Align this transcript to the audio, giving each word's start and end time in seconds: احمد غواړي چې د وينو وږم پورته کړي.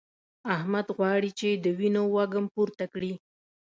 احمد 0.55 0.87
غواړي 0.97 1.31
چې 1.39 1.49
د 1.63 1.65
وينو 1.79 2.03
وږم 2.15 2.45
پورته 2.53 2.85
کړي. 2.93 3.13